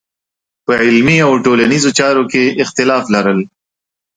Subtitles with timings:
[0.65, 3.39] په علمي او ټولنیزو چارو کې اختلاف لرل.